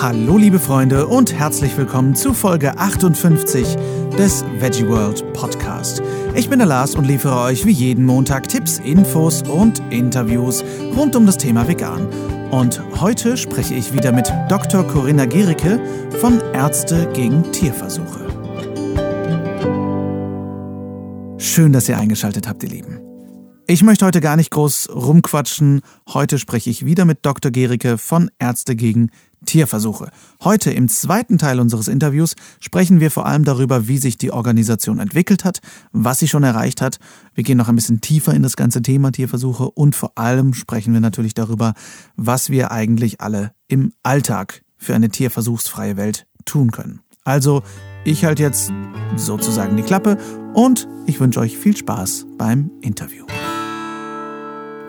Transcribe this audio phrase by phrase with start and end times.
[0.00, 3.76] Hallo liebe Freunde und herzlich willkommen zu Folge 58
[4.18, 6.02] des Veggie World Podcast.
[6.34, 10.64] Ich bin der Lars und liefere euch wie jeden Montag Tipps, Infos und Interviews
[10.96, 12.08] rund um das Thema Vegan.
[12.50, 14.84] Und heute spreche ich wieder mit Dr.
[14.84, 15.80] Corinna Gericke
[16.20, 18.26] von Ärzte gegen Tierversuche.
[21.38, 23.09] Schön, dass ihr eingeschaltet habt, ihr Lieben.
[23.70, 25.82] Ich möchte heute gar nicht groß rumquatschen.
[26.08, 27.52] Heute spreche ich wieder mit Dr.
[27.52, 29.12] Gericke von Ärzte gegen
[29.46, 30.10] Tierversuche.
[30.42, 34.98] Heute im zweiten Teil unseres Interviews sprechen wir vor allem darüber, wie sich die Organisation
[34.98, 35.60] entwickelt hat,
[35.92, 36.98] was sie schon erreicht hat.
[37.32, 40.92] Wir gehen noch ein bisschen tiefer in das ganze Thema Tierversuche und vor allem sprechen
[40.92, 41.74] wir natürlich darüber,
[42.16, 47.02] was wir eigentlich alle im Alltag für eine tierversuchsfreie Welt tun können.
[47.22, 47.62] Also,
[48.04, 48.72] ich halte jetzt
[49.14, 50.18] sozusagen die Klappe
[50.54, 53.26] und ich wünsche euch viel Spaß beim Interview.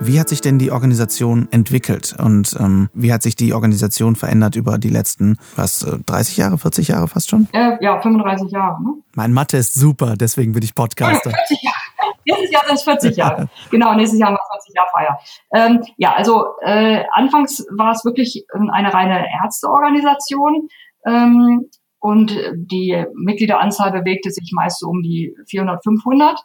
[0.03, 4.55] Wie hat sich denn die Organisation entwickelt und ähm, wie hat sich die Organisation verändert
[4.55, 7.47] über die letzten, was, 30 äh, Jahre, 40 Jahre fast schon?
[7.53, 8.81] Äh, ja, 35 Jahre.
[8.81, 8.95] Ne?
[9.13, 11.29] Mein Mathe ist super, deswegen bin ich Podcaster.
[11.47, 11.75] 40 Jahre.
[12.25, 13.49] Nächstes Jahr sind es 40 Jahre.
[13.69, 15.19] genau, nächstes Jahr haben wir 20 Jahre Feier.
[15.53, 20.67] Ähm, ja, also äh, anfangs war es wirklich eine reine Ärzteorganisation.
[21.05, 26.39] Ähm, und die Mitgliederanzahl bewegte sich meist so um die 400, 500.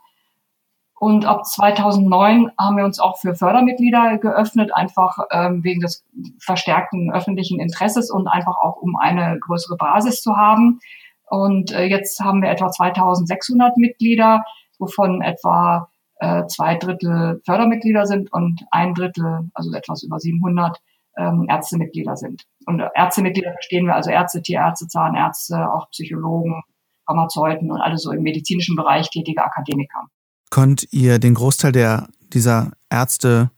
[0.98, 6.06] Und ab 2009 haben wir uns auch für Fördermitglieder geöffnet, einfach ähm, wegen des
[6.40, 10.80] verstärkten öffentlichen Interesses und einfach auch um eine größere Basis zu haben.
[11.28, 14.42] Und äh, jetzt haben wir etwa 2600 Mitglieder,
[14.78, 20.80] wovon etwa äh, zwei Drittel Fördermitglieder sind und ein Drittel, also etwas über 700
[21.18, 22.44] ähm, Ärztemitglieder sind.
[22.64, 26.62] Und Ärztemitglieder verstehen wir also Ärzte, Tierärzte, Zahnärzte, auch Psychologen,
[27.04, 30.08] Pharmazeuten und alle so im medizinischen Bereich tätige Akademiker
[30.50, 33.50] konnt ihr den Großteil der, dieser Ärzte,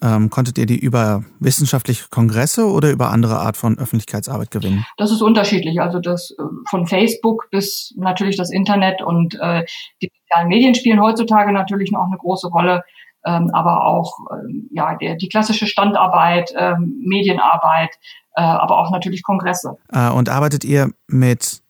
[0.00, 4.84] ähm, konntet ihr die über wissenschaftliche Kongresse oder über andere Art von Öffentlichkeitsarbeit gewinnen?
[4.96, 5.80] Das ist unterschiedlich.
[5.80, 9.64] Also das äh, von Facebook bis natürlich das Internet und äh,
[10.00, 12.84] die sozialen Medien spielen heutzutage natürlich noch eine große Rolle.
[13.26, 17.90] Ähm, aber auch ähm, ja der, die klassische Standarbeit, ähm, Medienarbeit,
[18.36, 19.76] äh, aber auch natürlich Kongresse.
[19.92, 21.62] Äh, und arbeitet ihr mit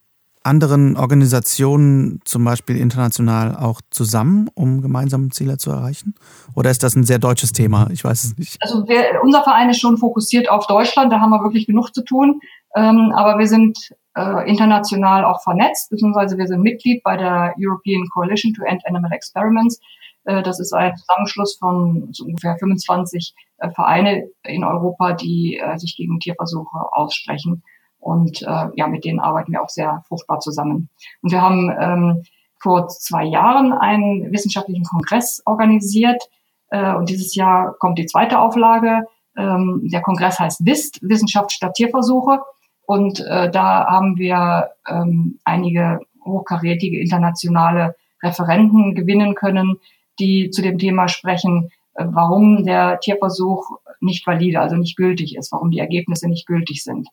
[0.49, 6.15] anderen Organisationen, zum Beispiel international, auch zusammen, um gemeinsame Ziele zu erreichen?
[6.57, 7.89] Oder ist das ein sehr deutsches Thema?
[7.93, 8.57] Ich weiß es nicht.
[8.61, 12.03] Also wir, unser Verein ist schon fokussiert auf Deutschland, da haben wir wirklich genug zu
[12.03, 12.41] tun.
[12.75, 13.79] Ähm, aber wir sind
[14.17, 19.13] äh, international auch vernetzt, beziehungsweise wir sind Mitglied bei der European Coalition to End Animal
[19.13, 19.81] Experiments.
[20.25, 25.79] Äh, das ist ein Zusammenschluss von so ungefähr 25 äh, Vereine in Europa, die äh,
[25.79, 27.63] sich gegen Tierversuche aussprechen.
[28.09, 30.89] Und äh, ja, mit denen arbeiten wir auch sehr fruchtbar zusammen.
[31.21, 32.23] Und wir haben ähm,
[32.59, 36.23] vor zwei Jahren einen wissenschaftlichen Kongress organisiert.
[36.71, 39.03] Äh, und dieses Jahr kommt die zweite Auflage.
[39.37, 42.41] Ähm, der Kongress heißt WIST, Wissenschaft statt Tierversuche.
[42.87, 49.77] Und äh, da haben wir ähm, einige hochkarätige internationale Referenten gewinnen können,
[50.19, 53.67] die zu dem Thema sprechen, äh, warum der Tierversuch
[54.01, 57.07] nicht valide, also nicht gültig ist, warum die Ergebnisse nicht gültig sind.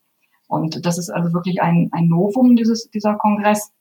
[0.55, 3.71] Und das ist also wirklich ein, ein Novum, dieses, dieser Kongress.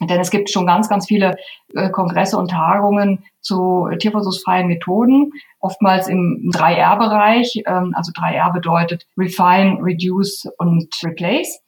[0.00, 1.36] Denn es gibt schon ganz, ganz viele
[1.74, 7.62] äh, Kongresse und Tagungen zu tierversuchsfreien Methoden, oftmals im 3R-Bereich.
[7.66, 11.60] Ähm, also 3R bedeutet Refine, Reduce und Replace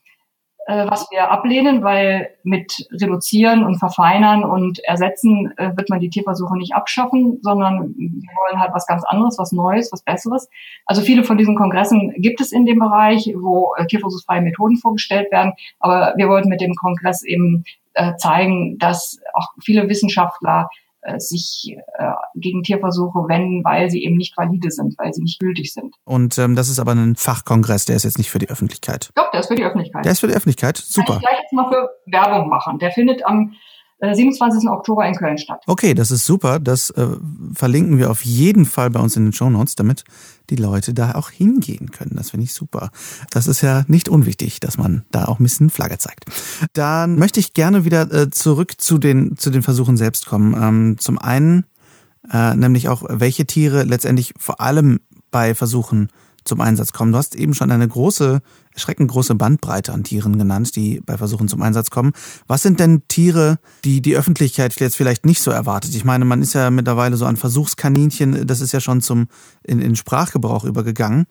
[0.67, 6.11] äh, was wir ablehnen, weil mit Reduzieren und Verfeinern und Ersetzen äh, wird man die
[6.11, 10.49] Tierversuche nicht abschaffen, sondern wir wollen halt was ganz anderes, was Neues, was Besseres.
[10.87, 15.31] Also viele von diesen Kongressen gibt es in dem Bereich, wo äh, tierversuchsfreie Methoden vorgestellt
[15.31, 15.53] werden.
[15.81, 20.69] Aber wir wollten mit dem Kongress eben äh, zeigen, dass auch viele Wissenschaftler
[21.19, 25.73] sich äh, gegen Tierversuche wenden, weil sie eben nicht valide sind, weil sie nicht gültig
[25.73, 25.95] sind.
[26.05, 29.11] Und ähm, das ist aber ein Fachkongress, der ist jetzt nicht für die Öffentlichkeit.
[29.15, 30.05] Doch, der ist für die Öffentlichkeit.
[30.05, 31.07] Der ist für die Öffentlichkeit, super.
[31.07, 32.79] Kann ich gleich jetzt mal für Werbung machen.
[32.79, 33.55] Der findet am
[34.13, 34.65] 27.
[34.65, 35.63] Äh, Oktober in Köln statt.
[35.67, 36.59] Okay, das ist super.
[36.59, 37.07] Das äh,
[37.55, 40.05] verlinken wir auf jeden Fall bei uns in den Show Notes, damit
[40.51, 42.17] die Leute da auch hingehen können.
[42.17, 42.91] Das finde ich super.
[43.31, 46.27] Das ist ja nicht unwichtig, dass man da auch ein bisschen Flagge zeigt.
[46.75, 50.55] Dann möchte ich gerne wieder äh, zurück zu den, zu den Versuchen selbst kommen.
[50.61, 51.65] Ähm, zum einen
[52.33, 55.01] äh, nämlich auch, welche Tiere letztendlich vor allem
[55.31, 56.09] bei Versuchen
[56.45, 57.13] zum Einsatz kommen.
[57.13, 58.41] Du hast eben schon eine große,
[58.75, 62.13] erschreckend große Bandbreite an Tieren genannt, die bei Versuchen zum Einsatz kommen.
[62.47, 65.95] Was sind denn Tiere, die die Öffentlichkeit jetzt vielleicht nicht so erwartet?
[65.95, 69.29] Ich meine, man ist ja mittlerweile so an Versuchskaninchen, das ist ja schon zum
[69.63, 71.27] in, in Sprachgebrauch übergegangen.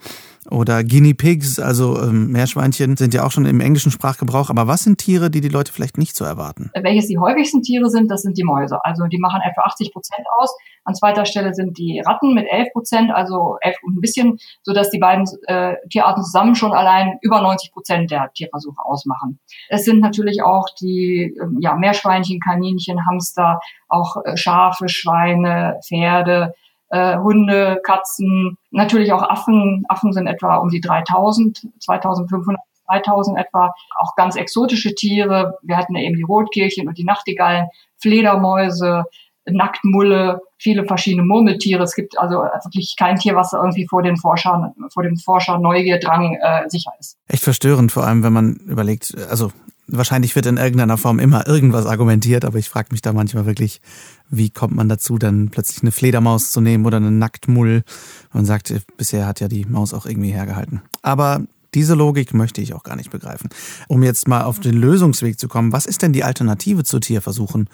[0.50, 4.50] oder Guinea Pigs, also ähm, Meerschweinchen, sind ja auch schon im englischen Sprachgebrauch.
[4.50, 6.72] Aber was sind Tiere, die die Leute vielleicht nicht so erwarten?
[6.82, 8.84] Welches die häufigsten Tiere sind, das sind die Mäuse.
[8.84, 10.54] Also die machen etwa 80 Prozent aus.
[10.86, 14.74] An zweiter Stelle sind die Ratten mit 11 Prozent, also 11 und ein bisschen, so
[14.74, 19.40] dass die beiden äh, Tierarten zusammen schon allein über 90 Prozent der Tierversuche ausmachen.
[19.70, 23.60] Es sind natürlich auch die äh, ja, Meerschweinchen, Kaninchen, Hamster,
[23.90, 26.54] auch äh, Schafe, Schweine, Pferde,
[26.90, 29.84] äh, Hunde, Katzen, natürlich auch Affen.
[29.90, 32.60] Affen sind etwa um die 3000, 2500
[32.90, 35.58] 3000 etwa, auch ganz exotische Tiere.
[35.62, 37.68] Wir hatten ja eben die Rotkehlchen und die Nachtigallen,
[38.02, 39.06] Fledermäuse,
[39.46, 41.84] Nacktmulle, viele verschiedene Murmeltiere.
[41.84, 46.38] Es gibt also wirklich kein Tier, was irgendwie vor den Forschern, vor dem Forscher Neugierdrang
[46.42, 47.18] äh, sicher ist.
[47.28, 49.52] Echt verstörend, vor allem wenn man überlegt, also
[49.88, 53.82] wahrscheinlich wird in irgendeiner Form immer irgendwas argumentiert, aber ich frage mich da manchmal wirklich,
[54.30, 57.84] wie kommt man dazu, dann plötzlich eine Fledermaus zu nehmen oder einen Nacktmull?
[58.32, 60.82] Man sagt, bisher hat ja die Maus auch irgendwie hergehalten.
[61.02, 61.42] Aber
[61.74, 63.50] diese Logik möchte ich auch gar nicht begreifen.
[63.88, 67.68] Um jetzt mal auf den Lösungsweg zu kommen, was ist denn die Alternative zu Tierversuchen?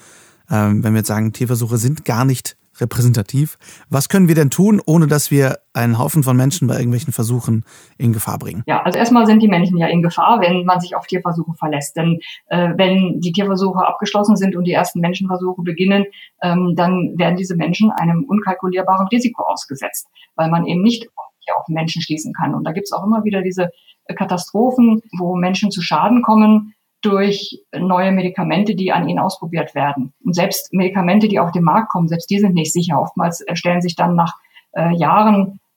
[0.52, 3.58] Ähm, wenn wir jetzt sagen, Tierversuche sind gar nicht repräsentativ.
[3.90, 7.66] Was können wir denn tun, ohne dass wir einen Haufen von Menschen bei irgendwelchen Versuchen
[7.98, 8.64] in Gefahr bringen?
[8.68, 11.96] Ja, also erstmal sind die Menschen ja in Gefahr, wenn man sich auf Tierversuche verlässt.
[11.98, 16.06] Denn äh, wenn die Tierversuche abgeschlossen sind und die ersten Menschenversuche beginnen,
[16.42, 21.08] ähm, dann werden diese Menschen einem unkalkulierbaren Risiko ausgesetzt, weil man eben nicht
[21.56, 22.54] auf Menschen schließen kann.
[22.54, 23.70] Und da gibt es auch immer wieder diese
[24.16, 30.14] Katastrophen, wo Menschen zu Schaden kommen, durch neue Medikamente, die an ihnen ausprobiert werden.
[30.24, 33.00] Und selbst Medikamente, die auf den Markt kommen, selbst die sind nicht sicher.
[33.00, 34.34] Oftmals stellen sich dann nach
[34.74, 35.69] äh, Jahren äh,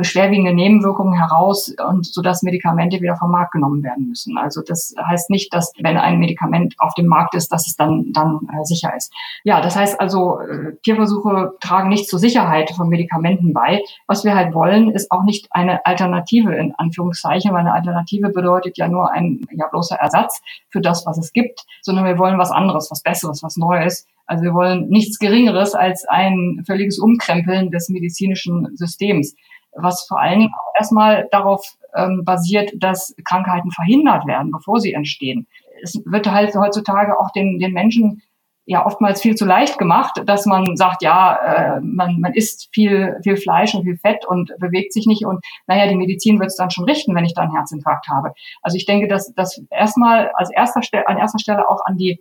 [0.00, 4.38] schwerwiegende Nebenwirkungen heraus und so dass Medikamente wieder vom Markt genommen werden müssen.
[4.38, 8.12] Also das heißt nicht, dass wenn ein Medikament auf dem Markt ist, dass es dann
[8.12, 9.12] dann äh, sicher ist.
[9.44, 13.82] Ja, das heißt also äh, Tierversuche tragen nicht zur Sicherheit von Medikamenten bei.
[14.06, 18.78] Was wir halt wollen, ist auch nicht eine Alternative in Anführungszeichen, weil eine Alternative bedeutet
[18.78, 20.40] ja nur ein ja bloßer Ersatz
[20.70, 24.06] für das, was es gibt, sondern wir wollen was anderes, was Besseres, was Neues.
[24.26, 29.34] Also wir wollen nichts Geringeres als ein völliges Umkrempeln des medizinischen Systems
[29.76, 31.64] was vor allen Dingen auch erstmal darauf
[31.94, 35.46] ähm, basiert, dass Krankheiten verhindert werden, bevor sie entstehen.
[35.82, 38.22] Es wird halt heutzutage auch den, den Menschen
[38.68, 43.16] ja oftmals viel zu leicht gemacht, dass man sagt, ja, äh, man, man isst viel,
[43.22, 46.56] viel Fleisch und viel Fett und bewegt sich nicht und naja, die Medizin wird es
[46.56, 48.32] dann schon richten, wenn ich da einen Herzinfarkt habe.
[48.62, 52.18] Also ich denke, dass das erstmal als erster an erster Stelle auch an die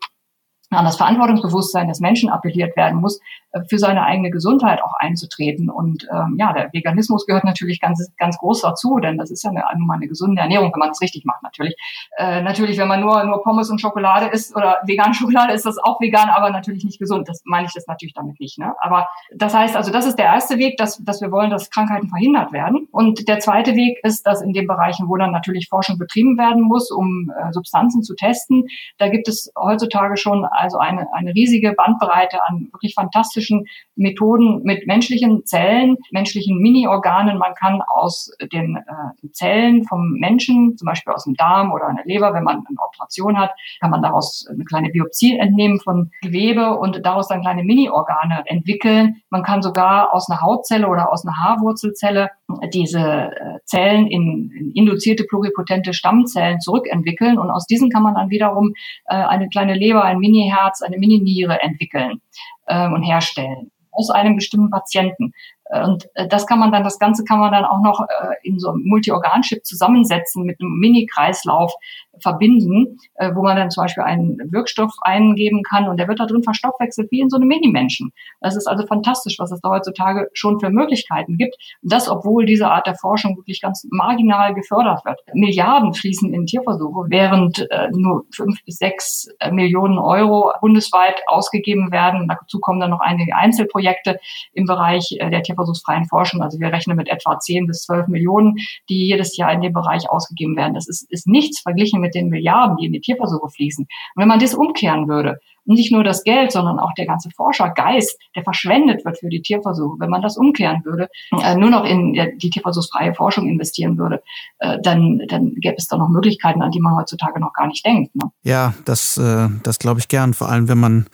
[0.75, 3.19] an das Verantwortungsbewusstsein des Menschen appelliert werden muss,
[3.55, 5.69] äh, für seine eigene Gesundheit auch einzutreten.
[5.69, 9.49] Und ähm, ja, der Veganismus gehört natürlich ganz, ganz groß dazu, denn das ist ja
[9.49, 11.75] eine, nun mal eine gesunde Ernährung, wenn man es richtig macht natürlich.
[12.17, 15.77] Äh, natürlich, wenn man nur, nur Pommes und Schokolade isst oder vegane Schokolade, ist das
[15.77, 17.27] auch vegan, aber natürlich nicht gesund.
[17.27, 18.57] Das meine ich das natürlich damit nicht.
[18.59, 18.73] Ne?
[18.79, 22.09] Aber das heißt also, das ist der erste Weg, dass, dass wir wollen, dass Krankheiten
[22.09, 22.87] verhindert werden.
[22.91, 26.61] Und der zweite Weg ist, dass in den Bereichen, wo dann natürlich Forschung betrieben werden
[26.61, 28.65] muss, um äh, Substanzen zu testen,
[28.97, 33.65] da gibt es heutzutage schon also eine, eine riesige Bandbreite an wirklich fantastischen
[33.95, 37.37] Methoden mit menschlichen Zellen, menschlichen Mini-Organen.
[37.37, 42.03] Man kann aus den äh, Zellen vom Menschen, zum Beispiel aus dem Darm oder einer
[42.05, 46.77] Leber, wenn man eine Operation hat, kann man daraus eine kleine Biopsie entnehmen von Gewebe
[46.77, 49.21] und daraus dann kleine Mini-Organe entwickeln.
[49.35, 52.29] Man kann sogar aus einer Hautzelle oder aus einer Haarwurzelzelle
[52.73, 58.29] diese äh, Zellen in, in induzierte pluripotente Stammzellen zurückentwickeln und aus diesen kann man dann
[58.29, 58.71] wiederum
[59.07, 62.21] äh, eine kleine Leber, ein Mini-Herz, eine Mini-Niere entwickeln
[62.69, 65.33] ähm, und herstellen aus einem bestimmten Patienten.
[65.71, 68.59] Und äh, das kann man dann, das Ganze kann man dann auch noch äh, in
[68.59, 71.73] so einem Multi-Organ-Chip zusammensetzen mit einem Mini-Kreislauf
[72.21, 76.27] verbinden, äh, wo man dann zum Beispiel einen Wirkstoff eingeben kann und der wird da
[76.27, 78.11] drin verstoffwechselt wie in so einem Mini-Menschen.
[78.41, 81.55] Das ist also fantastisch, was es da heutzutage schon für Möglichkeiten gibt.
[81.81, 85.19] Und das, obwohl diese Art der Forschung wirklich ganz marginal gefördert wird.
[85.33, 92.27] Milliarden fließen in Tierversuche, während nur fünf bis sechs Millionen Euro bundesweit ausgegeben werden.
[92.27, 94.19] Dazu kommen dann noch einige Einzelprojekte
[94.53, 96.41] im Bereich der Tierversuchsfreien Forschung.
[96.41, 98.55] Also wir rechnen mit etwa 10 bis 12 Millionen,
[98.89, 100.73] die jedes Jahr in dem Bereich ausgegeben werden.
[100.73, 103.85] Das ist, ist nichts verglichen mit den Milliarden, die in die Tierversuche fließen.
[103.85, 108.19] Und wenn man das umkehren würde, nicht nur das Geld, sondern auch der ganze Forschergeist,
[108.35, 109.99] der verschwendet wird für die Tierversuche.
[109.99, 111.09] Wenn man das umkehren würde,
[111.43, 114.21] äh, nur noch in die tierversuchsfreie Forschung investieren würde,
[114.59, 117.85] äh, dann, dann gäbe es da noch Möglichkeiten, an die man heutzutage noch gar nicht
[117.85, 118.15] denkt.
[118.15, 118.31] Ne?
[118.43, 120.33] Ja, das, äh, das glaube ich gern.
[120.33, 121.07] Vor allem, wenn man,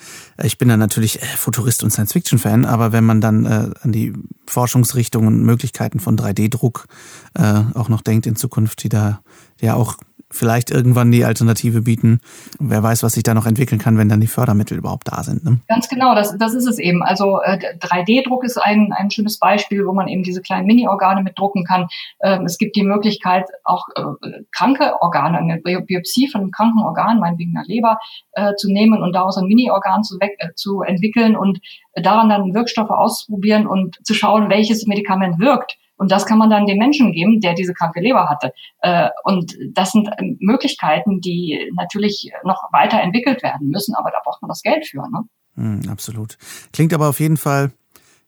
[0.43, 4.13] ich bin ja natürlich äh, Futurist und Science-Fiction-Fan, aber wenn man dann äh, an die
[4.47, 6.87] Forschungsrichtungen und Möglichkeiten von 3D-Druck
[7.33, 9.21] äh, auch noch denkt in Zukunft, die da
[9.59, 9.97] ja auch
[10.31, 12.19] vielleicht irgendwann die Alternative bieten.
[12.59, 15.43] Wer weiß, was sich da noch entwickeln kann, wenn dann die Fördermittel überhaupt da sind.
[15.43, 15.59] Ne?
[15.67, 17.03] Ganz genau, das, das ist es eben.
[17.03, 21.37] Also äh, 3D-Druck ist ein, ein schönes Beispiel, wo man eben diese kleinen Mini-Organe mit
[21.37, 21.87] drucken kann.
[22.23, 24.03] Ähm, es gibt die Möglichkeit, auch äh,
[24.51, 27.97] kranke Organe, eine Biopsie von einem kranken Organ, meinetwegen einer Leber,
[28.33, 31.59] äh, zu nehmen und daraus ein Mini-Organ zu, äh, zu entwickeln und
[31.95, 35.77] daran dann Wirkstoffe auszuprobieren und zu schauen, welches Medikament wirkt.
[36.01, 38.53] Und das kann man dann dem Menschen geben, der diese kranke Leber hatte.
[38.79, 44.41] Äh, und das sind ähm, Möglichkeiten, die natürlich noch weiterentwickelt werden müssen, aber da braucht
[44.41, 45.03] man das Geld für.
[45.11, 45.25] Ne?
[45.53, 46.39] Mm, absolut.
[46.73, 47.71] Klingt aber auf jeden Fall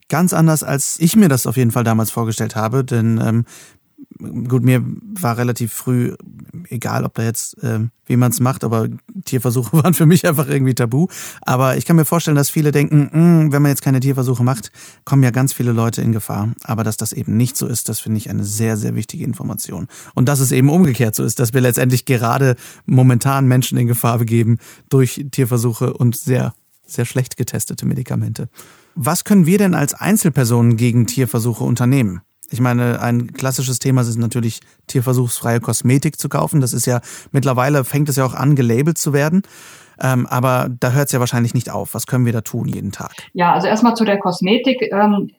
[0.07, 2.83] ganz anders, als ich mir das auf jeden Fall damals vorgestellt habe.
[2.83, 6.15] Denn ähm, gut, mir war relativ früh
[6.69, 8.87] egal, ob da jetzt, äh, wie man es macht, aber
[9.23, 11.07] Tierversuche waren für mich einfach irgendwie tabu.
[11.41, 14.43] Aber ich kann mir vorstellen, dass viele denken, mh, hm, wenn man jetzt keine Tierversuche
[14.43, 14.71] macht,
[15.05, 16.53] kommen ja ganz viele Leute in Gefahr.
[16.63, 19.87] Aber dass das eben nicht so ist, das finde ich eine sehr, sehr wichtige Information.
[20.13, 24.19] Und dass es eben umgekehrt so ist, dass wir letztendlich gerade momentan Menschen in Gefahr
[24.19, 24.57] begeben
[24.89, 26.53] durch Tierversuche und sehr,
[26.85, 28.49] sehr schlecht getestete Medikamente.
[28.95, 32.21] Was können wir denn als Einzelpersonen gegen Tierversuche unternehmen?
[32.53, 36.61] Ich meine, ein klassisches Thema ist natürlich tierversuchsfreie Kosmetik zu kaufen.
[36.61, 39.41] Das ist ja mittlerweile fängt es ja auch an, gelabelt zu werden.
[39.99, 41.95] Ähm, aber da hört es ja wahrscheinlich nicht auf.
[41.95, 43.15] Was können wir da tun jeden Tag?
[43.33, 44.83] Ja, also erstmal zu der Kosmetik.
[44.91, 45.31] Ähm,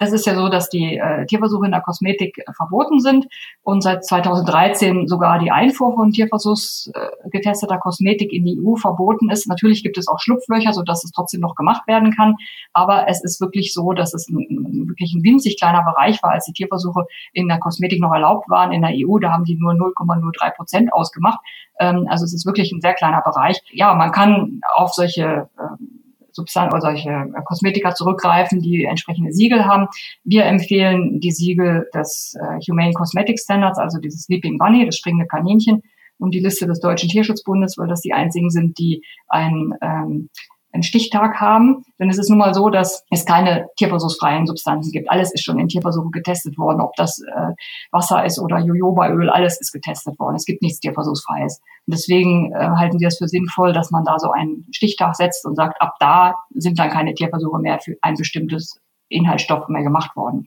[0.00, 3.26] das ist ja so, dass die äh, Tierversuche in der Kosmetik äh, verboten sind
[3.62, 9.46] und seit 2013 sogar die Einfuhr von tierversuchsgetesteter äh, Kosmetik in die EU verboten ist.
[9.46, 12.36] Natürlich gibt es auch Schlupflöcher, sodass es trotzdem noch gemacht werden kann.
[12.72, 16.46] Aber es ist wirklich so, dass es ein, wirklich ein winzig kleiner Bereich war, als
[16.46, 17.04] die Tierversuche
[17.34, 19.18] in der Kosmetik noch erlaubt waren in der EU.
[19.18, 21.40] Da haben die nur 0,03 Prozent ausgemacht.
[21.78, 23.60] Ähm, also es ist wirklich ein sehr kleiner Bereich.
[23.70, 25.99] Ja, man kann auf solche ähm,
[26.32, 29.88] Substanz oder solche äh, Kosmetika zurückgreifen, die entsprechende Siegel haben.
[30.24, 35.26] Wir empfehlen die Siegel des äh, Humane Cosmetic Standards, also dieses Sleeping Bunny, das springende
[35.26, 35.82] Kaninchen,
[36.18, 40.28] und die Liste des Deutschen Tierschutzbundes, weil das die einzigen sind, die ein ähm,
[40.72, 41.84] einen Stichtag haben.
[41.98, 45.10] Denn es ist nun mal so, dass es keine tierversuchsfreien Substanzen gibt.
[45.10, 46.80] Alles ist schon in Tierversuchen getestet worden.
[46.80, 47.54] Ob das äh,
[47.90, 50.36] Wasser ist oder Jojobaöl, alles ist getestet worden.
[50.36, 51.60] Es gibt nichts tierversuchsfreies.
[51.86, 55.44] Und deswegen äh, halten wir es für sinnvoll, dass man da so einen Stichtag setzt
[55.44, 60.14] und sagt, ab da sind dann keine Tierversuche mehr für ein bestimmtes Inhaltsstoff mehr gemacht
[60.16, 60.46] worden.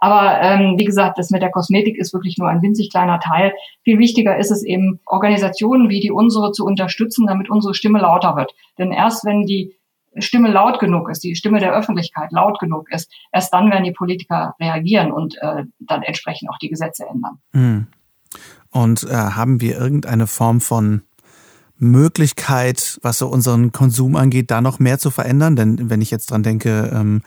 [0.00, 3.52] Aber ähm, wie gesagt, das mit der Kosmetik ist wirklich nur ein winzig kleiner Teil.
[3.84, 8.34] Viel wichtiger ist es eben, Organisationen wie die unsere zu unterstützen, damit unsere Stimme lauter
[8.34, 8.54] wird.
[8.78, 9.76] Denn erst wenn die
[10.16, 13.92] Stimme laut genug ist, die Stimme der Öffentlichkeit laut genug ist, erst dann werden die
[13.92, 17.38] Politiker reagieren und äh, dann entsprechend auch die Gesetze ändern.
[17.52, 17.86] Hm.
[18.70, 21.02] Und äh, haben wir irgendeine Form von
[21.76, 25.56] Möglichkeit, was so unseren Konsum angeht, da noch mehr zu verändern?
[25.56, 27.22] Denn wenn ich jetzt dran denke, ähm,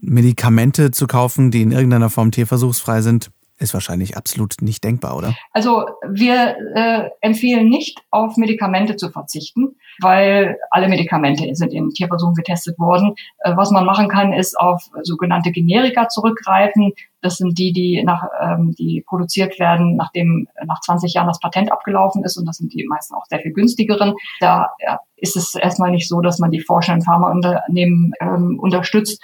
[0.00, 5.34] Medikamente zu kaufen, die in irgendeiner Form tierversuchsfrei sind, ist wahrscheinlich absolut nicht denkbar, oder?
[5.52, 12.34] Also wir äh, empfehlen nicht, auf Medikamente zu verzichten, weil alle Medikamente sind in Tierversuchen
[12.34, 13.14] getestet worden.
[13.38, 16.92] Äh, was man machen kann, ist auf sogenannte Generika zurückgreifen.
[17.20, 21.70] Das sind die, die nach, ähm, die produziert werden, nachdem nach 20 Jahren das Patent
[21.70, 24.14] abgelaufen ist, und das sind die meisten auch sehr viel günstigeren.
[24.40, 29.22] Da ja, ist es erstmal nicht so, dass man die forschenden Pharmaunternehmen ähm, unterstützt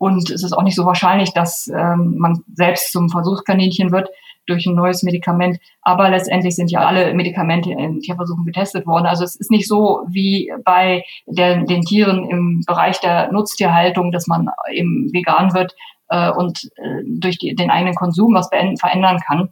[0.00, 4.08] und es ist auch nicht so wahrscheinlich, dass ähm, man selbst zum Versuchskaninchen wird
[4.46, 5.58] durch ein neues Medikament.
[5.82, 9.04] Aber letztendlich sind ja alle Medikamente in Tierversuchen getestet worden.
[9.04, 14.26] Also es ist nicht so wie bei der, den Tieren im Bereich der Nutztierhaltung, dass
[14.26, 15.76] man eben vegan wird
[16.08, 19.50] äh, und äh, durch die, den eigenen Konsum was verändern kann.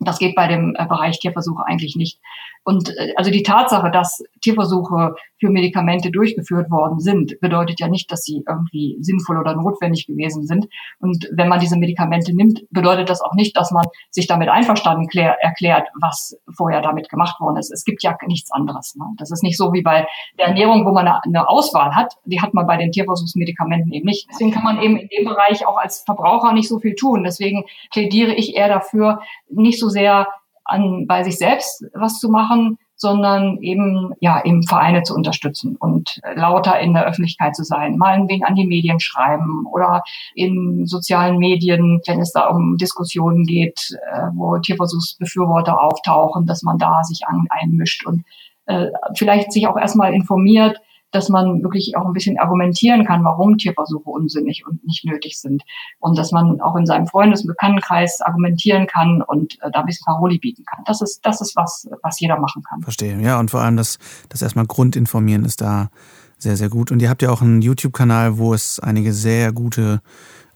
[0.00, 2.18] Das geht bei dem äh, Bereich Tierversuche eigentlich nicht.
[2.64, 8.10] Und äh, also die Tatsache, dass Tierversuche für Medikamente durchgeführt worden sind, bedeutet ja nicht,
[8.12, 10.68] dass sie irgendwie sinnvoll oder notwendig gewesen sind.
[11.00, 15.08] Und wenn man diese Medikamente nimmt, bedeutet das auch nicht, dass man sich damit einverstanden
[15.18, 17.72] erklärt, was vorher damit gemacht worden ist.
[17.72, 18.94] Es gibt ja nichts anderes.
[18.94, 19.04] Ne?
[19.16, 20.06] Das ist nicht so wie bei
[20.38, 22.14] der Ernährung, wo man eine Auswahl hat.
[22.24, 24.28] Die hat man bei den Tierversuchsmedikamenten eben nicht.
[24.30, 27.24] Deswegen kann man eben in dem Bereich auch als Verbraucher nicht so viel tun.
[27.24, 30.28] Deswegen plädiere ich eher dafür, nicht so sehr
[30.64, 36.20] an, bei sich selbst was zu machen, sondern eben, ja, eben Vereine zu unterstützen und
[36.36, 40.04] lauter in der Öffentlichkeit zu sein, mal ein wenig an die Medien schreiben oder
[40.36, 46.78] in sozialen Medien, wenn es da um Diskussionen geht, äh, wo Tierversuchsbefürworter auftauchen, dass man
[46.78, 48.24] da sich einmischt und
[48.66, 50.78] äh, vielleicht sich auch erstmal informiert,
[51.12, 55.62] dass man wirklich auch ein bisschen argumentieren kann, warum Tierversuche unsinnig und nicht nötig sind.
[56.00, 59.86] Und dass man auch in seinem Freundes- und Bekanntenkreis argumentieren kann und äh, da ein
[59.86, 60.82] bisschen Paroli bieten kann.
[60.86, 62.82] Das ist, das ist was, was jeder machen kann.
[62.82, 63.20] Verstehe.
[63.20, 65.90] Ja, und vor allem das, das erstmal Grundinformieren ist da
[66.38, 66.90] sehr, sehr gut.
[66.90, 70.00] Und ihr habt ja auch einen YouTube-Kanal, wo es einige sehr gute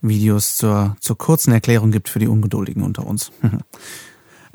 [0.01, 3.31] Videos zur, zur kurzen Erklärung gibt für die Ungeduldigen unter uns.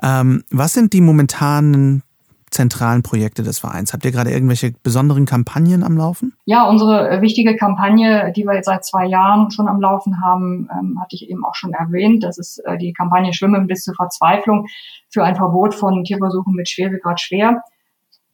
[0.05, 2.03] Ähm, was sind die momentanen
[2.53, 3.93] zentralen Projekte des Vereins?
[3.93, 6.35] Habt ihr gerade irgendwelche besonderen Kampagnen am Laufen?
[6.45, 10.69] Ja, unsere äh, wichtige Kampagne, die wir jetzt seit zwei Jahren schon am Laufen haben,
[10.71, 12.23] ähm, hatte ich eben auch schon erwähnt.
[12.23, 14.67] Das ist äh, die Kampagne Schwimmen bis zur Verzweiflung
[15.11, 17.63] für ein Verbot von Tierversuchen mit Schweregrad schwer.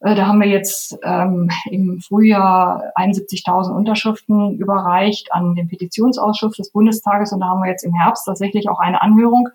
[0.00, 6.70] Äh, da haben wir jetzt ähm, im Frühjahr 71.000 Unterschriften überreicht an den Petitionsausschuss des
[6.70, 9.48] Bundestages und da haben wir jetzt im Herbst tatsächlich auch eine Anhörung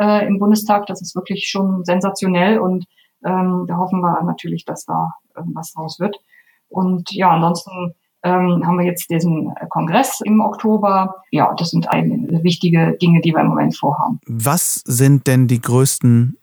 [0.00, 0.86] äh, im Bundestag.
[0.86, 2.86] Das ist wirklich schon sensationell und
[3.24, 6.16] ähm, da hoffen wir natürlich, dass da irgendwas draus wird.
[6.68, 11.16] Und ja, ansonsten ähm, haben wir jetzt diesen Kongress im Oktober.
[11.30, 14.20] Ja, das sind einige wichtige Dinge, die wir im Moment vorhaben.
[14.26, 16.36] Was sind denn die größten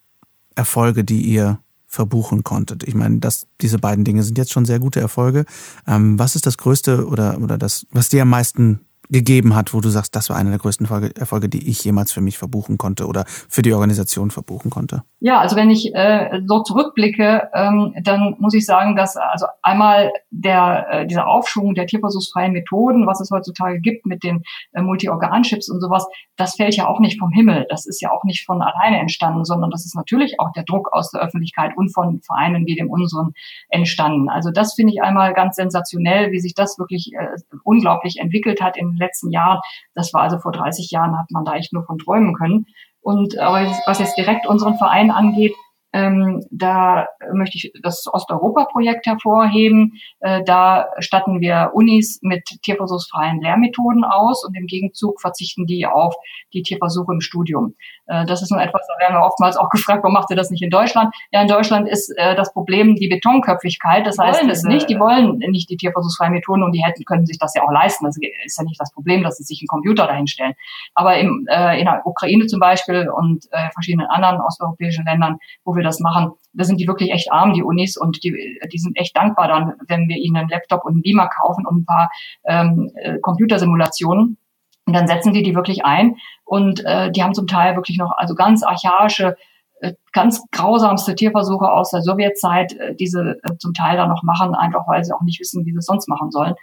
[0.56, 2.84] Erfolge, die ihr verbuchen konntet?
[2.84, 5.46] Ich meine, das, diese beiden Dinge sind jetzt schon sehr gute Erfolge.
[5.88, 9.82] Ähm, was ist das Größte oder, oder das, was dir am meisten gegeben hat, wo
[9.82, 13.08] du sagst, das war einer der größten Erfolge, die ich jemals für mich verbuchen konnte
[13.08, 15.04] oder für die Organisation verbuchen konnte?
[15.20, 20.12] Ja, also wenn ich äh, so zurückblicke, ähm, dann muss ich sagen, dass also einmal
[20.30, 25.70] der äh, dieser Aufschwung der tierversuchsfreien Methoden, was es heutzutage gibt mit den äh, Multi-Organ-Chips
[25.70, 27.66] und sowas, das fällt ja auch nicht vom Himmel.
[27.70, 30.90] Das ist ja auch nicht von alleine entstanden, sondern das ist natürlich auch der Druck
[30.92, 33.34] aus der Öffentlichkeit und von Vereinen wie dem unseren
[33.70, 34.30] entstanden.
[34.30, 37.28] Also das finde ich einmal ganz sensationell, wie sich das wirklich äh,
[37.64, 39.60] unglaublich entwickelt hat in letzten Jahren.
[39.94, 42.66] Das war also vor 30 Jahren, hat man da echt nur von träumen können.
[43.02, 45.54] Und aber was jetzt direkt unseren Verein angeht,
[45.94, 49.94] ähm, da möchte ich das Osteuropa-Projekt hervorheben.
[50.20, 56.16] Äh, da statten wir Unis mit tierversuchsfreien Lehrmethoden aus und im Gegenzug verzichten die auf
[56.54, 57.76] die Tierversuche im Studium.
[58.08, 60.50] Äh, das ist nur etwas, da werden wir oftmals auch gefragt, warum macht ihr das
[60.50, 61.14] nicht in Deutschland?
[61.32, 64.06] Ja, in Deutschland ist äh, das Problem die Betonköpfigkeit.
[64.06, 67.38] Das heißt, es nicht, die wollen nicht die tierversuchsfreien Methoden und die hätten, können sich
[67.38, 68.06] das ja auch leisten.
[68.06, 70.54] Das ist ja nicht das Problem, dass sie sich einen Computer dahinstellen.
[70.94, 75.76] Aber im, äh, in der Ukraine zum Beispiel und äh, verschiedenen anderen osteuropäischen Ländern, wo
[75.76, 78.98] wir das machen, da sind die wirklich echt arm, die Unis, und die, die sind
[78.98, 82.12] echt dankbar dann, wenn wir ihnen einen Laptop und einen Beamer kaufen und ein paar
[82.46, 84.38] ähm, äh, Computersimulationen.
[84.86, 86.16] Und dann setzen die die wirklich ein.
[86.46, 89.36] Und äh, die haben zum Teil wirklich noch also ganz archaische,
[89.82, 94.56] äh, ganz grausamste Tierversuche aus der Sowjetzeit, äh, diese äh, zum Teil dann noch machen,
[94.56, 96.56] einfach weil sie auch nicht wissen, wie sie es sonst machen sollen,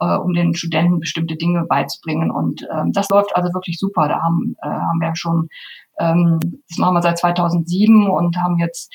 [0.00, 2.30] äh, um den Studenten bestimmte Dinge beizubringen.
[2.30, 4.08] Und ähm, das läuft also wirklich super.
[4.08, 5.48] Da haben, äh, haben wir schon
[6.00, 8.92] ähm, das machen wir seit 2007 und haben jetzt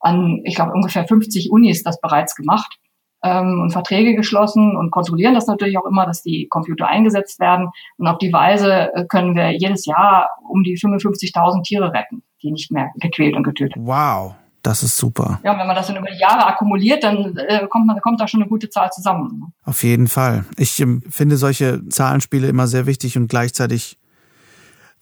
[0.00, 2.78] an, ich glaube, ungefähr 50 Unis das bereits gemacht
[3.22, 7.68] ähm, und Verträge geschlossen und kontrollieren das natürlich auch immer, dass die Computer eingesetzt werden.
[7.98, 12.50] Und auf die Weise äh, können wir jedes Jahr um die 55.000 Tiere retten, die
[12.50, 13.86] nicht mehr gequält und getötet werden.
[13.86, 14.34] Wow.
[14.62, 15.40] Das ist super.
[15.42, 18.28] Ja, wenn man das dann über die Jahre akkumuliert, dann äh, kommt man, kommt da
[18.28, 19.54] schon eine gute Zahl zusammen.
[19.64, 20.44] Auf jeden Fall.
[20.58, 23.98] Ich ähm, finde solche Zahlenspiele immer sehr wichtig und gleichzeitig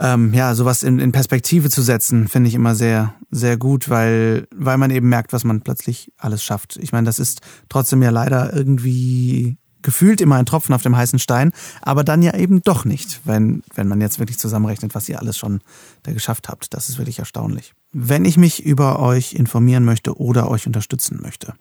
[0.01, 4.47] ähm, ja, sowas in, in Perspektive zu setzen, finde ich immer sehr, sehr gut, weil,
[4.55, 6.77] weil man eben merkt, was man plötzlich alles schafft.
[6.77, 11.19] Ich meine, das ist trotzdem ja leider irgendwie gefühlt immer ein Tropfen auf dem heißen
[11.19, 15.19] Stein, aber dann ja eben doch nicht, wenn, wenn man jetzt wirklich zusammenrechnet, was ihr
[15.19, 15.61] alles schon
[16.03, 16.75] da geschafft habt.
[16.75, 17.75] Das ist wirklich erstaunlich.
[17.93, 21.55] Wenn ich mich über euch informieren möchte oder euch unterstützen möchte,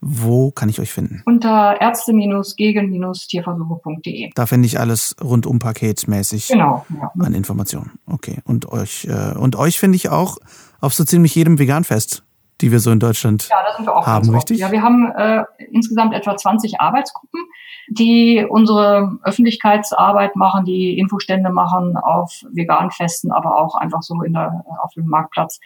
[0.00, 1.22] wo kann ich euch finden?
[1.26, 4.30] Unter ärzte-gegen-tierversuche.de.
[4.34, 7.10] Da finde ich alles rundum paketmäßig genau, ja.
[7.18, 7.92] an Informationen.
[8.06, 8.38] Okay.
[8.44, 10.38] Und euch, äh, und euch finde ich auch
[10.80, 12.24] auf so ziemlich jedem Veganfest,
[12.60, 14.58] die wir so in Deutschland ja, da sind wir auch haben, richtig?
[14.58, 17.40] Ja, wir haben äh, insgesamt etwa 20 Arbeitsgruppen,
[17.88, 24.64] die unsere Öffentlichkeitsarbeit machen, die Infostände machen auf Veganfesten, aber auch einfach so in der,
[24.82, 25.60] auf dem Marktplatz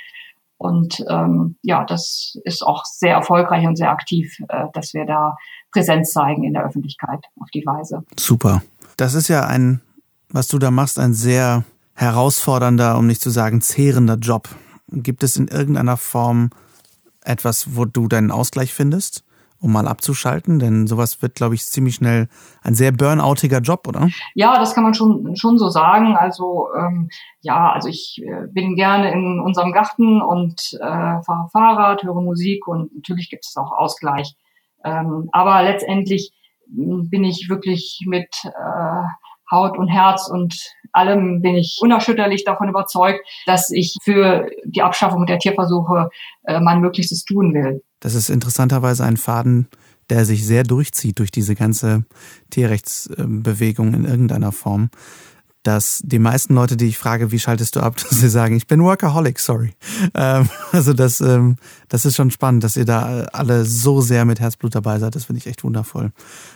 [0.63, 5.37] und ähm, ja, das ist auch sehr erfolgreich und sehr aktiv, äh, dass wir da
[5.73, 8.05] Präsenz zeigen in der Öffentlichkeit auf die Weise.
[8.17, 8.63] Super.
[8.97, 9.81] Das ist ja ein,
[10.29, 14.51] was du da machst, ein sehr herausfordernder, um nicht zu sagen zehrender Job.
[14.89, 16.51] Gibt es in irgendeiner Form
[17.25, 19.25] etwas, wo du deinen Ausgleich findest?
[19.63, 20.59] Um mal abzuschalten?
[20.59, 22.29] Denn sowas wird, glaube ich, ziemlich schnell
[22.63, 24.09] ein sehr burnoutiger Job, oder?
[24.35, 26.17] Ja, das kann man schon, schon so sagen.
[26.17, 27.09] Also ähm,
[27.41, 32.67] ja, also ich äh, bin gerne in unserem Garten und äh, fahre Fahrrad, höre Musik
[32.67, 34.35] und natürlich gibt es auch Ausgleich.
[34.85, 36.33] Ähm, aber letztendlich
[36.75, 39.03] hm, bin ich wirklich mit äh,
[39.51, 40.59] Haut und Herz und
[40.93, 46.09] allem bin ich unerschütterlich davon überzeugt, dass ich für die Abschaffung der Tierversuche
[46.45, 47.83] äh, mein Möglichstes tun will.
[48.03, 49.69] Das ist interessanterweise ein Faden,
[50.11, 52.05] der sich sehr durchzieht durch diese ganze
[52.51, 54.91] Tierrechtsbewegung in irgendeiner Form.
[55.63, 58.67] Dass die meisten Leute, die ich frage, wie schaltest du ab, dass sie sagen, ich
[58.67, 59.75] bin Workaholic, sorry.
[60.15, 61.57] Ähm, also das, ähm,
[61.89, 65.15] das ist schon spannend, dass ihr da alle so sehr mit Herzblut dabei seid.
[65.15, 66.13] Das finde ich echt wundervoll.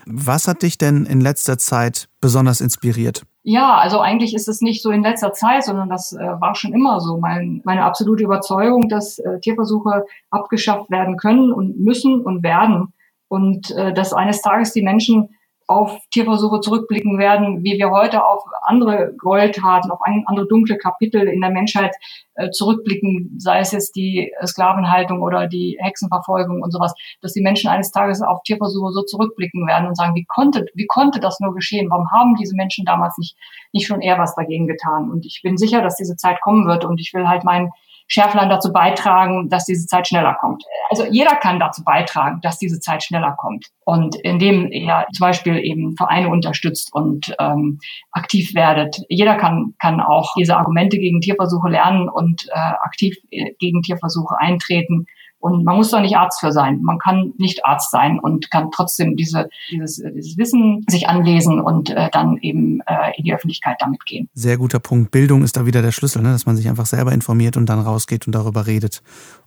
[0.06, 3.22] Was hat dich denn in letzter Zeit besonders inspiriert?
[3.48, 6.72] Ja, also eigentlich ist es nicht so in letzter Zeit, sondern das äh, war schon
[6.72, 7.18] immer so.
[7.18, 12.92] Mein, meine absolute Überzeugung, dass äh, Tierversuche abgeschafft werden können und müssen und werden.
[13.28, 15.28] Und äh, dass eines Tages die Menschen
[15.66, 21.40] auf Tierversuche zurückblicken werden, wie wir heute auf andere Gräueltaten, auf andere dunkle Kapitel in
[21.40, 21.94] der Menschheit
[22.34, 27.68] äh, zurückblicken, sei es jetzt die Sklavenhaltung oder die Hexenverfolgung und sowas, dass die Menschen
[27.68, 31.54] eines Tages auf Tierversuche so zurückblicken werden und sagen, wie konnte, wie konnte das nur
[31.54, 31.90] geschehen?
[31.90, 33.36] Warum haben diese Menschen damals nicht,
[33.72, 35.10] nicht schon eher was dagegen getan?
[35.10, 37.70] Und ich bin sicher, dass diese Zeit kommen wird und ich will halt meinen
[38.08, 40.64] Schärflein dazu beitragen, dass diese Zeit schneller kommt.
[40.90, 43.66] Also jeder kann dazu beitragen, dass diese Zeit schneller kommt.
[43.84, 47.78] Und indem er zum Beispiel eben Vereine unterstützt und ähm,
[48.12, 49.00] aktiv werdet.
[49.08, 54.36] Jeder kann, kann auch diese Argumente gegen Tierversuche lernen und äh, aktiv äh, gegen Tierversuche
[54.38, 55.06] eintreten
[55.38, 56.80] und man muss da nicht Arzt für sein.
[56.82, 61.90] Man kann nicht Arzt sein und kann trotzdem diese, dieses, dieses Wissen sich anlesen und
[61.90, 64.28] äh, dann eben äh, in die Öffentlichkeit damit gehen.
[64.34, 65.10] Sehr guter Punkt.
[65.10, 66.32] Bildung ist da wieder der Schlüssel, ne?
[66.32, 69.02] dass man sich einfach selber informiert und dann rausgeht und darüber redet,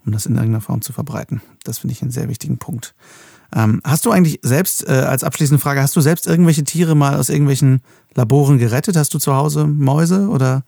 [0.05, 1.41] um das in irgendeiner Form zu verbreiten.
[1.63, 2.93] Das finde ich einen sehr wichtigen Punkt.
[3.55, 7.15] Ähm, hast du eigentlich selbst, äh, als abschließende Frage, hast du selbst irgendwelche Tiere mal
[7.17, 7.81] aus irgendwelchen
[8.13, 8.95] Laboren gerettet?
[8.95, 10.63] Hast du zu Hause Mäuse oder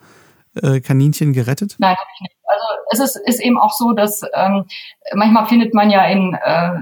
[0.56, 1.76] äh, Kaninchen gerettet?
[1.78, 2.41] Nein, habe ich nicht.
[2.92, 4.66] Es ist, ist eben auch so, dass ähm,
[5.14, 6.82] manchmal findet man ja in äh,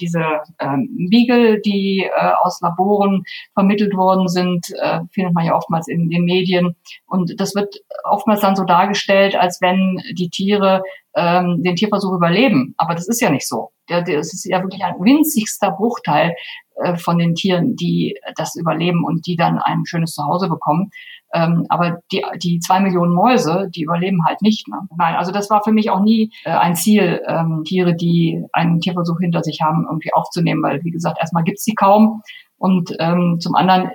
[0.00, 0.24] diese
[0.58, 3.22] ähm, Beagle, die äh, aus Laboren
[3.54, 6.76] vermittelt worden sind, äh, findet man ja oftmals in den Medien.
[7.06, 10.82] Und das wird oftmals dann so dargestellt, als wenn die Tiere
[11.14, 12.74] ähm, den Tierversuch überleben.
[12.78, 13.70] Aber das ist ja nicht so.
[14.00, 16.34] Das ist ja wirklich ein winzigster Bruchteil
[16.76, 20.90] äh, von den Tieren, die das überleben und die dann ein schönes Zuhause bekommen.
[21.34, 24.68] Ähm, aber die, die zwei Millionen Mäuse, die überleben halt nicht.
[24.68, 24.80] Ne?
[24.96, 28.80] Nein, also das war für mich auch nie äh, ein Ziel, ähm, Tiere, die einen
[28.80, 32.22] Tierversuch hinter sich haben, irgendwie aufzunehmen, weil wie gesagt, erstmal gibt's sie kaum
[32.58, 33.90] und ähm, zum anderen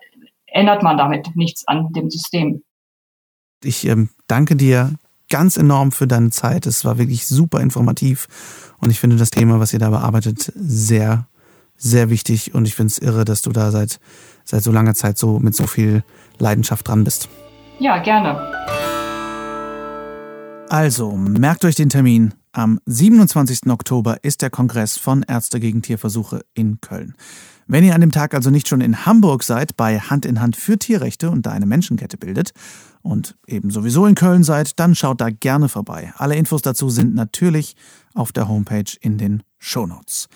[0.48, 2.64] ändert man damit nichts an dem System.
[3.64, 4.94] Ich ähm, danke dir
[5.30, 6.66] ganz enorm für deine Zeit.
[6.66, 8.28] Es war wirklich super informativ
[8.80, 11.28] und ich finde das Thema, was ihr da bearbeitet, sehr,
[11.76, 14.00] sehr wichtig und ich finde es irre, dass du da seit,
[14.44, 16.04] seit so langer Zeit so mit so viel
[16.40, 17.30] Leidenschaft dran bist.
[17.80, 18.40] Ja, gerne.
[20.70, 22.34] Also, merkt euch den Termin.
[22.52, 23.68] Am 27.
[23.68, 27.16] Oktober ist der Kongress von Ärzte gegen Tierversuche in Köln.
[27.68, 30.56] Wenn ihr an dem Tag also nicht schon in Hamburg seid, bei Hand in Hand
[30.56, 32.52] für Tierrechte und da eine Menschenkette bildet
[33.02, 36.14] und eben sowieso in Köln seid, dann schaut da gerne vorbei.
[36.16, 37.76] Alle Infos dazu sind natürlich
[38.14, 40.30] auf der Homepage in den Shownotes.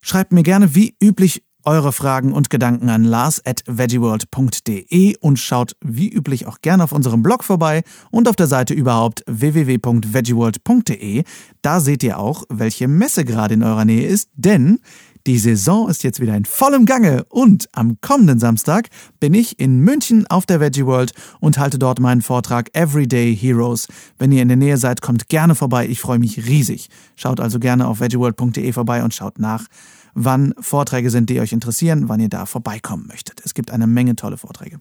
[0.00, 5.76] Schreibt mir gerne wie üblich eure Fragen und Gedanken an lars at veggieworld.de und schaut
[5.80, 11.24] wie üblich auch gerne auf unserem Blog vorbei und auf der Seite überhaupt www.veggieworld.de.
[11.62, 14.80] Da seht ihr auch, welche Messe gerade in eurer Nähe ist, denn
[15.26, 18.88] die Saison ist jetzt wieder in vollem Gange und am kommenden Samstag
[19.20, 23.88] bin ich in München auf der Veggie World und halte dort meinen Vortrag Everyday Heroes.
[24.18, 25.88] Wenn ihr in der Nähe seid, kommt gerne vorbei.
[25.88, 26.88] Ich freue mich riesig.
[27.16, 29.66] Schaut also gerne auf veggieworld.de vorbei und schaut nach,
[30.12, 33.40] wann Vorträge sind, die euch interessieren, wann ihr da vorbeikommen möchtet.
[33.44, 34.78] Es gibt eine Menge tolle Vorträge.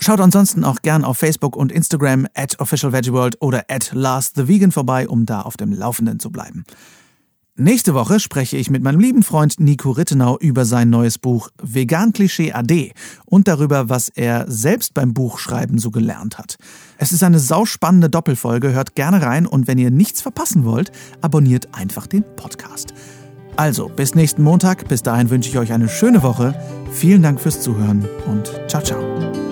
[0.00, 5.26] Schaut ansonsten auch gern auf Facebook und Instagram at officialveggieworld oder at lastthevegan vorbei, um
[5.26, 6.64] da auf dem Laufenden zu bleiben.
[7.60, 12.14] Nächste Woche spreche ich mit meinem lieben Freund Nico Rittenau über sein neues Buch Vegan
[12.14, 12.94] Klischee AD
[13.26, 16.56] und darüber, was er selbst beim Buchschreiben so gelernt hat.
[16.96, 21.74] Es ist eine sauspannende Doppelfolge, hört gerne rein und wenn ihr nichts verpassen wollt, abonniert
[21.74, 22.94] einfach den Podcast.
[23.56, 24.88] Also, bis nächsten Montag.
[24.88, 26.54] Bis dahin wünsche ich euch eine schöne Woche.
[26.92, 29.49] Vielen Dank fürs Zuhören und ciao, ciao.